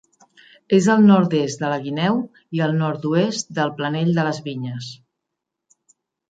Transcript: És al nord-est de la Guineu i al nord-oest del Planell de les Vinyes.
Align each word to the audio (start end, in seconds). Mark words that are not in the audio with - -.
És 0.77 0.85
al 0.93 1.01
nord-est 1.09 1.61
de 1.65 1.69
la 1.73 1.77
Guineu 1.83 2.17
i 2.59 2.63
al 2.69 2.73
nord-oest 2.79 3.53
del 3.59 3.75
Planell 3.83 4.11
de 4.21 4.27
les 4.29 4.41
Vinyes. 4.49 4.89